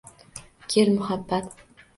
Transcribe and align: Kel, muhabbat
Kel, 0.73 0.89
muhabbat 0.95 1.55